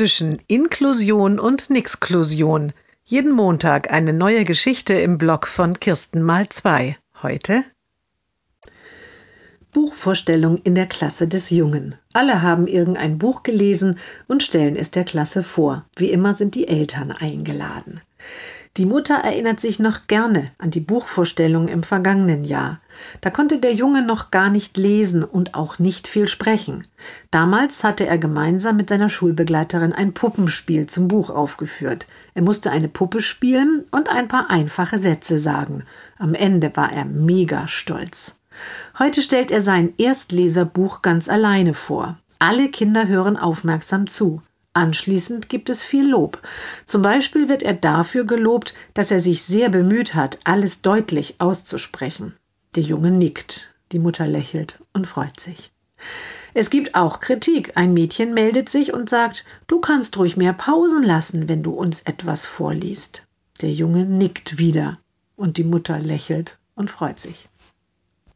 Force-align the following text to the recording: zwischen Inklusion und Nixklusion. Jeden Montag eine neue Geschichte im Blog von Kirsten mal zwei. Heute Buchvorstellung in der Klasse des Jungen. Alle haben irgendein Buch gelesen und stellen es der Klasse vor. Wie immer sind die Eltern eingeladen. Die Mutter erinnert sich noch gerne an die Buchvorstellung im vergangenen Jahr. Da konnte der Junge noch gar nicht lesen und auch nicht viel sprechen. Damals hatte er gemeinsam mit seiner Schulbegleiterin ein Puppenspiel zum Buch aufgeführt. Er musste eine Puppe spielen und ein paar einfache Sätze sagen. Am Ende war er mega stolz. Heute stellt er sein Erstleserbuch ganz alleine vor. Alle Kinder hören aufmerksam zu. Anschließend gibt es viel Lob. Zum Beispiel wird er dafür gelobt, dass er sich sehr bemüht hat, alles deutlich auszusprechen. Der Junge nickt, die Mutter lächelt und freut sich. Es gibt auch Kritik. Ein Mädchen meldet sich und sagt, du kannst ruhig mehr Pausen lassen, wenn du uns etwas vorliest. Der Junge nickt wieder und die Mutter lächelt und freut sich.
zwischen 0.00 0.38
Inklusion 0.46 1.38
und 1.38 1.68
Nixklusion. 1.68 2.72
Jeden 3.04 3.32
Montag 3.32 3.92
eine 3.92 4.14
neue 4.14 4.44
Geschichte 4.44 4.94
im 4.94 5.18
Blog 5.18 5.46
von 5.46 5.78
Kirsten 5.78 6.22
mal 6.22 6.48
zwei. 6.48 6.96
Heute 7.22 7.64
Buchvorstellung 9.74 10.56
in 10.64 10.74
der 10.74 10.86
Klasse 10.86 11.28
des 11.28 11.50
Jungen. 11.50 11.96
Alle 12.14 12.40
haben 12.40 12.66
irgendein 12.66 13.18
Buch 13.18 13.42
gelesen 13.42 13.98
und 14.26 14.42
stellen 14.42 14.74
es 14.74 14.90
der 14.90 15.04
Klasse 15.04 15.42
vor. 15.42 15.84
Wie 15.96 16.10
immer 16.10 16.32
sind 16.32 16.54
die 16.54 16.66
Eltern 16.66 17.12
eingeladen. 17.12 18.00
Die 18.76 18.86
Mutter 18.86 19.16
erinnert 19.16 19.58
sich 19.60 19.80
noch 19.80 20.06
gerne 20.06 20.52
an 20.58 20.70
die 20.70 20.80
Buchvorstellung 20.80 21.66
im 21.66 21.82
vergangenen 21.82 22.44
Jahr. 22.44 22.80
Da 23.20 23.30
konnte 23.30 23.58
der 23.58 23.74
Junge 23.74 24.02
noch 24.02 24.30
gar 24.30 24.48
nicht 24.48 24.76
lesen 24.76 25.24
und 25.24 25.54
auch 25.54 25.80
nicht 25.80 26.06
viel 26.06 26.28
sprechen. 26.28 26.84
Damals 27.32 27.82
hatte 27.82 28.06
er 28.06 28.16
gemeinsam 28.16 28.76
mit 28.76 28.88
seiner 28.88 29.08
Schulbegleiterin 29.08 29.92
ein 29.92 30.14
Puppenspiel 30.14 30.86
zum 30.86 31.08
Buch 31.08 31.30
aufgeführt. 31.30 32.06
Er 32.34 32.42
musste 32.42 32.70
eine 32.70 32.88
Puppe 32.88 33.20
spielen 33.22 33.84
und 33.90 34.08
ein 34.08 34.28
paar 34.28 34.50
einfache 34.50 34.98
Sätze 34.98 35.40
sagen. 35.40 35.82
Am 36.16 36.34
Ende 36.34 36.76
war 36.76 36.92
er 36.92 37.04
mega 37.04 37.66
stolz. 37.66 38.36
Heute 39.00 39.20
stellt 39.20 39.50
er 39.50 39.62
sein 39.62 39.94
Erstleserbuch 39.98 41.02
ganz 41.02 41.28
alleine 41.28 41.74
vor. 41.74 42.18
Alle 42.38 42.68
Kinder 42.68 43.08
hören 43.08 43.36
aufmerksam 43.36 44.06
zu. 44.06 44.42
Anschließend 44.72 45.48
gibt 45.48 45.68
es 45.68 45.82
viel 45.82 46.08
Lob. 46.08 46.40
Zum 46.86 47.02
Beispiel 47.02 47.48
wird 47.48 47.62
er 47.62 47.74
dafür 47.74 48.24
gelobt, 48.24 48.74
dass 48.94 49.10
er 49.10 49.18
sich 49.18 49.42
sehr 49.42 49.68
bemüht 49.68 50.14
hat, 50.14 50.38
alles 50.44 50.80
deutlich 50.80 51.40
auszusprechen. 51.40 52.36
Der 52.76 52.84
Junge 52.84 53.10
nickt, 53.10 53.74
die 53.90 53.98
Mutter 53.98 54.28
lächelt 54.28 54.78
und 54.92 55.08
freut 55.08 55.40
sich. 55.40 55.72
Es 56.54 56.70
gibt 56.70 56.94
auch 56.94 57.20
Kritik. 57.20 57.76
Ein 57.76 57.94
Mädchen 57.94 58.32
meldet 58.32 58.68
sich 58.68 58.92
und 58.92 59.10
sagt, 59.10 59.44
du 59.66 59.80
kannst 59.80 60.16
ruhig 60.16 60.36
mehr 60.36 60.52
Pausen 60.52 61.02
lassen, 61.02 61.48
wenn 61.48 61.62
du 61.62 61.72
uns 61.72 62.02
etwas 62.02 62.46
vorliest. 62.46 63.26
Der 63.62 63.72
Junge 63.72 64.04
nickt 64.04 64.58
wieder 64.58 64.98
und 65.36 65.56
die 65.56 65.64
Mutter 65.64 65.98
lächelt 65.98 66.58
und 66.74 66.90
freut 66.90 67.18
sich. 67.18 67.49